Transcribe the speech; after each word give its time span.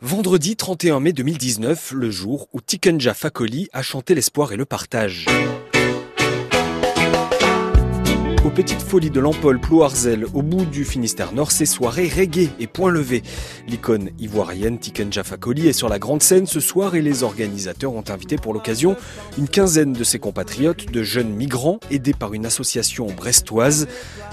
Vendredi 0.00 0.56
31 0.56 1.00
mai 1.00 1.12
2019, 1.12 1.92
le 1.92 2.10
jour 2.10 2.48
où 2.52 2.60
Tikenja 2.60 3.14
Fakoli 3.14 3.68
a 3.72 3.82
chanté 3.82 4.14
l'espoir 4.14 4.52
et 4.52 4.56
le 4.56 4.66
partage 4.66 5.26
aux 8.44 8.50
petites 8.50 8.82
folies 8.82 9.10
de 9.10 9.20
l'Empole 9.20 9.58
Plouarzel, 9.58 10.26
au 10.34 10.42
bout 10.42 10.66
du 10.66 10.84
Finistère 10.84 11.32
Nord, 11.32 11.50
ces 11.50 11.64
soirées 11.64 12.08
reggae 12.08 12.50
et 12.60 12.66
point 12.66 12.90
levé. 12.90 13.22
L'icône 13.66 14.10
ivoirienne 14.18 14.78
Tiken 14.78 15.10
Jafakoli 15.10 15.66
est 15.66 15.72
sur 15.72 15.88
la 15.88 15.98
grande 15.98 16.22
scène 16.22 16.46
ce 16.46 16.60
soir 16.60 16.94
et 16.94 17.00
les 17.00 17.22
organisateurs 17.22 17.94
ont 17.94 18.04
invité 18.08 18.36
pour 18.36 18.52
l'occasion 18.52 18.96
une 19.38 19.48
quinzaine 19.48 19.94
de 19.94 20.04
ses 20.04 20.18
compatriotes, 20.18 20.90
de 20.90 21.02
jeunes 21.02 21.30
migrants 21.30 21.80
aidés 21.90 22.12
par 22.12 22.34
une 22.34 22.44
association 22.44 23.06
brestoise. 23.06 23.88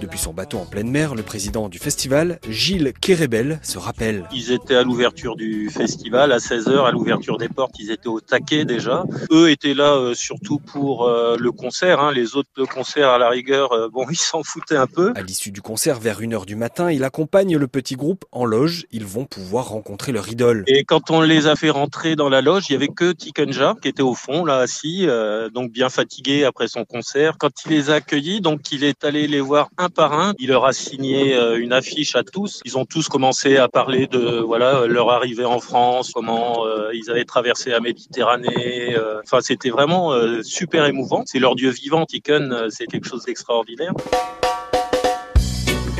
Depuis 0.00 0.18
son 0.18 0.34
bateau 0.34 0.58
en 0.58 0.66
pleine 0.66 0.90
mer, 0.90 1.14
le 1.14 1.22
président 1.22 1.68
du 1.68 1.78
festival, 1.78 2.38
Gilles 2.48 2.92
Kérebel, 3.00 3.58
se 3.62 3.78
rappelle. 3.78 4.24
Ils 4.34 4.52
étaient 4.52 4.74
à 4.74 4.82
l'ouverture 4.82 5.36
du 5.36 5.70
festival, 5.70 6.32
à 6.32 6.38
16h, 6.38 6.84
à 6.84 6.90
l'ouverture 6.90 7.38
des 7.38 7.48
portes, 7.48 7.78
ils 7.78 7.90
étaient 7.90 8.08
au 8.08 8.20
taquet 8.20 8.64
déjà. 8.64 9.04
Eux 9.30 9.50
étaient 9.50 9.72
là 9.72 9.94
euh, 9.94 10.14
surtout 10.14 10.58
pour 10.58 11.08
euh, 11.08 11.36
le 11.38 11.52
concert, 11.52 12.00
hein. 12.00 12.12
les 12.12 12.36
autres 12.36 12.50
le 12.56 12.66
concert 12.66 13.08
à 13.08 13.18
la 13.18 13.30
rigueur, 13.30 13.72
euh, 13.72 13.88
bon, 13.94 14.06
ils 14.10 14.16
s'en 14.16 14.42
foutaient 14.42 14.76
un 14.76 14.86
peu. 14.86 15.12
À 15.16 15.22
l'issue 15.22 15.50
du 15.50 15.62
concert, 15.62 16.00
vers 16.00 16.20
1h 16.20 16.44
du 16.44 16.56
matin, 16.56 16.90
il 16.92 17.04
accompagne 17.04 17.56
le 17.56 17.68
petit 17.68 17.96
groupe 17.96 18.24
en 18.32 18.44
loge. 18.44 18.86
Ils 18.92 19.06
vont 19.06 19.24
pouvoir 19.24 19.68
rencontrer 19.68 20.12
leur 20.12 20.28
idole. 20.28 20.64
Et 20.66 20.84
quand 20.84 21.10
on 21.10 21.20
les 21.20 21.46
a 21.46 21.56
fait 21.56 21.70
rentrer 21.70 22.16
dans 22.16 22.28
la 22.28 22.42
loge, 22.42 22.64
il 22.68 22.72
y 22.72 22.76
avait 22.76 22.88
que 22.88 23.12
Tikenja 23.12 23.74
qui 23.80 23.88
était 23.88 24.02
au 24.02 24.14
fond, 24.14 24.44
là, 24.44 24.58
assis, 24.58 25.06
donc 25.52 25.70
bien 25.70 25.88
fatigué 25.88 26.44
après 26.44 26.68
son 26.68 26.84
concert. 26.84 27.36
Quand 27.38 27.50
il 27.64 27.72
les 27.72 27.90
a 27.90 27.94
accueillis, 27.94 28.40
donc 28.40 28.72
il 28.72 28.84
est 28.84 29.04
allé 29.04 29.26
les 29.26 29.40
voir 29.40 29.70
un 29.78 29.88
par 29.88 30.12
un. 30.12 30.34
Il 30.38 30.48
leur 30.48 30.64
a 30.64 30.72
signé 30.72 31.34
euh, 31.34 31.58
une 31.58 31.72
affiche 31.72 32.16
à 32.16 32.22
tous. 32.22 32.60
Ils 32.64 32.76
ont 32.78 32.84
tous 32.84 33.08
commencé 33.08 33.56
à 33.56 33.68
parler 33.68 34.06
de 34.06 34.40
voilà 34.40 34.86
leur 34.86 35.10
arrivée 35.10 35.44
en 35.44 35.60
France, 35.60 36.10
comment 36.12 36.66
euh, 36.66 36.90
ils 36.92 37.10
avaient 37.10 37.24
traversé 37.24 37.70
la 37.70 37.80
Méditerranée. 37.80 38.94
Euh. 38.96 39.20
Enfin, 39.24 39.38
c'était 39.40 39.70
vraiment 39.70 40.12
super 40.42 40.86
émouvant. 40.86 41.22
C'est 41.26 41.38
leur 41.38 41.54
dieu 41.54 41.70
vivant, 41.70 42.06
Tiken. 42.06 42.68
C'est 42.70 42.86
quelque 42.86 43.06
chose 43.06 43.24
d'extraordinaire. 43.24 43.83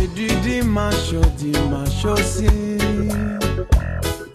Et 0.00 0.06
du 0.08 0.26
dimanche 0.26 1.12
au 1.12 1.24
dimanche 1.36 2.04
aussi. 2.04 2.46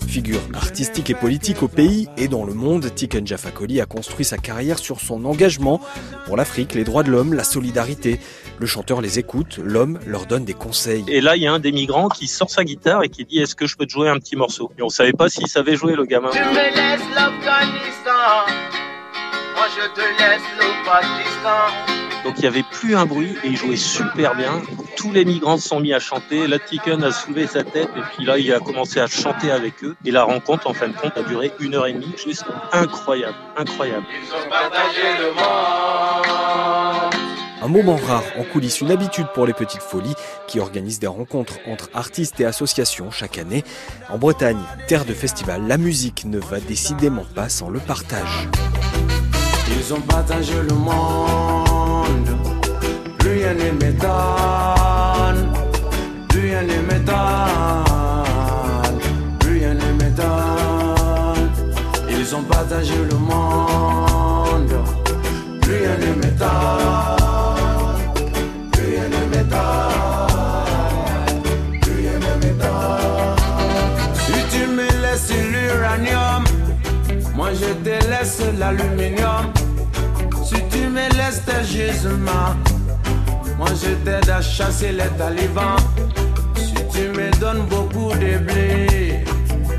Figure 0.08 0.40
artistique 0.54 1.10
et 1.12 1.14
politique 1.14 1.62
au 1.62 1.68
pays 1.68 2.10
et 2.18 2.28
dans 2.28 2.44
le 2.44 2.54
monde, 2.54 2.94
Tiken 2.94 3.26
Jafakoli 3.26 3.80
a 3.82 3.86
construit 3.86 4.26
sa 4.26 4.38
carrière 4.38 4.80
sur 4.80 5.00
son 5.00 5.26
engagement 5.26 5.80
pour 6.26 6.36
l'Afrique, 6.38 6.74
les 6.74 6.84
droits 6.84 7.04
de 7.04 7.12
l'homme, 7.12 7.34
la 7.34 7.44
solidarité. 7.44 8.20
Le 8.60 8.66
chanteur 8.66 9.02
les 9.02 9.20
écoute, 9.20 9.60
l'homme 9.64 10.00
leur 10.08 10.26
donne 10.26 10.44
des 10.44 10.56
conseils. 10.56 11.06
Et 11.08 11.22
là, 11.22 11.36
il 11.36 11.44
y 11.44 11.48
a 11.48 11.54
un 11.54 11.60
des 11.60 11.72
migrants 11.72 12.10
qui 12.10 12.28
sort 12.28 12.50
sa 12.50 12.64
guitare 12.64 13.04
et 13.04 13.10
qui 13.10 13.26
dit 13.26 13.40
Est-ce 13.40 13.56
que 13.56 13.68
je 13.68 13.78
peux 13.78 13.86
te 13.86 13.92
jouer 13.92 14.10
un 14.10 14.18
petit 14.18 14.36
morceau? 14.36 14.72
Et 14.80 14.82
on 14.82 14.90
savait 14.90 15.14
pas 15.14 15.30
s'il 15.30 15.48
savait 15.48 15.76
jouer, 15.76 15.96
le 15.96 16.06
gamin. 16.06 16.30
Tu 16.32 16.40
me 16.40 16.56
laisses 16.56 17.16
l'Afghanistan, 17.16 18.48
moi 19.56 19.68
je 19.76 19.88
te 19.94 20.02
laisse 20.02 20.42
le 20.58 20.86
Pakistan. 20.86 22.07
Donc 22.24 22.36
il 22.38 22.42
n'y 22.42 22.48
avait 22.48 22.64
plus 22.64 22.96
un 22.96 23.06
bruit 23.06 23.36
et 23.44 23.48
il 23.48 23.58
jouait 23.58 23.76
super 23.76 24.36
bien. 24.36 24.62
Tous 24.96 25.12
les 25.12 25.26
migrants 25.26 25.58
se 25.58 25.68
sont 25.68 25.80
mis 25.80 25.94
à 25.94 26.00
chanter. 26.00 26.48
La 26.48 26.60
Tiken 26.60 27.04
a 27.04 27.12
soulevé 27.12 27.48
sa 27.48 27.64
tête 27.64 27.90
et 27.96 28.02
puis 28.16 28.26
là 28.26 28.38
il 28.38 28.52
a 28.54 28.60
commencé 28.60 29.00
à 29.00 29.08
chanter 29.08 29.52
avec 29.52 29.84
eux. 29.84 29.96
Et 30.06 30.12
la 30.12 30.24
rencontre 30.24 30.68
en 30.68 30.74
fin 30.74 30.88
de 30.88 30.96
compte 30.96 31.18
a 31.18 31.24
duré 31.24 31.52
une 31.60 31.76
heure 31.76 31.88
et 31.88 31.94
demie, 31.94 32.14
juste 32.24 32.46
incroyable, 32.74 33.38
incroyable. 33.58 34.06
Ils 34.12 34.34
ont 34.34 34.50
partagé 34.50 35.02
le 35.20 35.34
monde. 35.34 36.18
Un 37.60 37.70
moment 37.70 37.96
rare 37.96 38.24
en 38.38 38.44
coulisses, 38.44 38.82
une 38.82 38.92
habitude 38.92 39.28
pour 39.34 39.48
les 39.48 39.54
petites 39.54 39.82
folies 39.82 40.14
qui 40.48 40.60
organisent 40.60 41.00
des 41.00 41.08
rencontres 41.08 41.56
entre 41.68 41.90
artistes 41.94 42.40
et 42.40 42.46
associations 42.46 43.10
chaque 43.10 43.40
année. 43.40 43.64
En 44.10 44.18
Bretagne, 44.18 44.62
terre 44.88 45.06
de 45.06 45.14
festival, 45.14 45.68
la 45.68 45.78
musique 45.78 46.26
ne 46.26 46.38
va 46.38 46.60
décidément 46.60 47.26
pas 47.36 47.50
sans 47.50 47.70
le 47.70 47.80
partage. 47.80 48.48
Ils 49.70 49.94
ont 49.94 50.02
partagé 50.02 50.54
le 50.68 50.76
monde. 50.76 52.30
Rien 53.20 53.54
ne 53.54 53.72
m'étonne, 53.72 55.52
rien 56.34 56.62
ne 56.62 56.82
m'étonne, 56.88 57.16
rien 59.46 59.74
ne 59.74 59.92
m'étonne. 59.94 61.52
Ils 62.10 62.36
ont 62.36 62.44
partagé 62.44 62.96
le 62.96 63.18
monde, 63.18 64.76
rien 65.64 65.98
ne 66.00 66.14
m'étonne, 66.22 67.17
moi 77.48 77.56
je 77.56 77.74
te 77.82 77.96
laisse 78.10 78.42
l'aluminium. 78.60 79.54
Si 80.44 80.56
tu 80.70 80.88
me 80.88 81.08
laisses 81.18 81.42
tes 81.46 81.64
gisements, 81.64 82.56
moi 83.58 83.70
je 83.82 83.92
t'aide 84.04 84.30
à 84.30 84.42
chasser 84.42 84.92
les 84.92 85.12
talibans. 85.18 85.80
Si 86.56 86.74
tu 86.92 87.04
me 87.18 87.32
donnes 87.40 87.66
beaucoup 87.70 88.12
de 88.16 88.38
blé, 88.40 89.24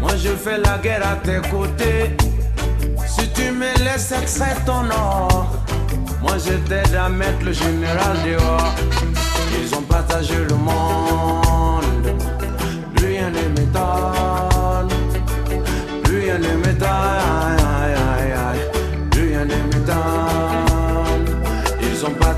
moi 0.01 0.13
je 0.17 0.31
fais 0.31 0.59
la 0.59 0.79
guerre 0.79 1.07
à 1.13 1.17
tes 1.17 1.41
côtés. 1.51 2.17
Si 3.07 3.29
tu 3.33 3.51
me 3.53 3.71
laisses 3.85 4.13
extraire 4.13 4.65
ton 4.65 4.85
or, 4.91 5.47
moi 6.23 6.37
je 6.39 6.55
t'aide 6.69 6.95
à 6.95 7.11
mettre 7.11 7.45
le 7.45 7.53
général 7.53 8.17
dehors. 8.25 8.75
Ils 9.61 9.75
ont 9.75 9.83
partagé 9.83 10.37
le 10.37 10.55
monde, 10.55 12.07
rien 12.97 13.29
ne 13.29 13.45
m'étonne, 13.55 14.93
rien 16.11 16.39
ne 16.39 16.53
m'étonne, 16.63 17.28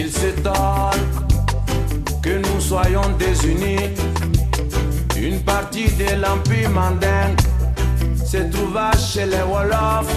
Ils 0.00 0.12
s'étonnent 0.12 0.54
que 2.22 2.38
nous 2.38 2.60
soyons 2.60 3.00
désunis. 3.18 3.90
Une 5.20 5.40
partie 5.40 5.90
de 5.94 6.14
l'Empire 6.22 6.70
mandingue 6.70 7.36
se 8.24 8.36
trouva 8.52 8.92
chez 8.92 9.26
les 9.26 9.42
Wolofs. 9.42 10.14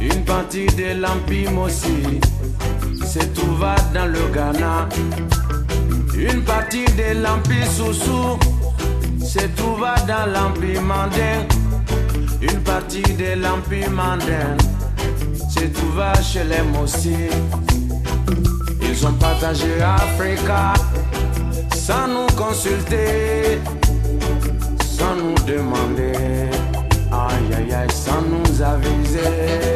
Une 0.00 0.24
partie 0.24 0.66
de 0.66 1.00
l'Empire 1.00 1.50
Mossi 1.50 2.20
se 3.04 3.18
trouva 3.34 3.74
dans 3.92 4.06
le 4.06 4.32
Ghana. 4.32 4.88
Une 6.14 6.44
partie 6.44 6.84
de 6.84 7.20
l'Empire 7.20 7.66
Soussou 7.66 8.38
se 9.20 9.44
trouva 9.56 9.96
dans 10.06 10.30
l'Empire 10.32 10.82
Mandin. 10.82 11.48
Une 12.40 12.60
partie 12.60 13.02
de 13.02 13.40
l'Empire 13.42 13.90
Mandin 13.90 14.56
se 15.50 15.66
trouva 15.66 16.12
chez 16.22 16.44
les 16.44 16.62
Mossi. 16.62 17.16
Ils 19.02 19.08
ont 19.08 19.12
partagé 19.14 19.82
Africa 19.82 20.74
sans 21.74 22.06
nous 22.06 22.26
consulter, 22.36 23.58
sans 24.78 25.16
nous 25.16 25.34
demander, 25.44 26.48
aïe 27.10 27.54
aïe 27.56 27.74
aïe, 27.74 27.90
sans 27.90 28.22
nous 28.22 28.62
aviser. 28.62 29.71